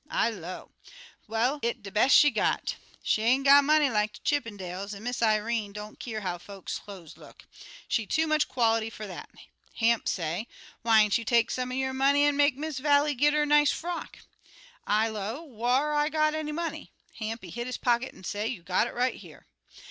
[0.09, 0.71] I low,
[1.27, 2.75] 'Well, it de bes' she got.
[3.03, 7.17] She ain't got money like de Chippendales, an' Miss Irene don't keer how folks' cloze
[7.17, 7.45] look.
[7.87, 9.29] She too much quality fer dat.'
[9.75, 10.47] Hamp say,
[10.83, 14.17] 'Whyn't you take some er yo' money an' make Miss Vallie git er nice frock?'
[14.87, 16.89] I low, 'Whar I got any money?'
[17.19, 19.45] Hamp he hit his pocket an' say, 'You got it right here.'